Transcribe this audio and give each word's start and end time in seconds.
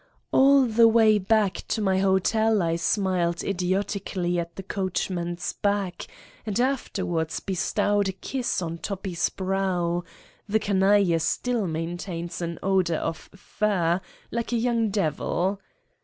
All 0.31 0.63
the 0.63 0.87
way 0.87 1.19
back 1.19 1.61
to 1.67 1.79
my 1.79 1.99
hotel 1.99 2.63
I 2.63 2.75
smiled 2.75 3.43
idiotically 3.43 4.39
,at 4.39 4.55
the 4.55 4.63
coachman's 4.63 5.53
back 5.53 6.07
and 6.43 6.59
afterwards 6.59 7.39
bestowed 7.39 8.09
a 8.09 8.13
kiss 8.13 8.63
on 8.63 8.79
Toppi's 8.79 9.29
brow 9.29 10.03
the 10.49 10.59
canaile 10.59 11.21
still 11.21 11.67
main 11.67 11.99
tains 11.99 12.41
an 12.41 12.57
odor 12.63 12.95
of 12.95 13.15
fur, 13.35 14.01
like 14.31 14.51
a 14.51 14.57
young 14.57 14.89
devil. 14.89 15.61